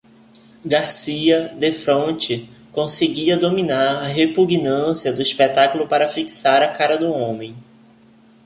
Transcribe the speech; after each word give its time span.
Garcia, 0.65 1.49
defronte, 1.59 2.49
conseguia 2.71 3.37
dominar 3.37 3.99
a 4.01 4.07
repugnância 4.07 5.13
do 5.13 5.21
espetáculo 5.21 5.87
para 5.87 6.09
fixar 6.09 6.63
a 6.63 6.69
cara 6.71 6.97
do 6.97 7.11
homem. 7.13 7.55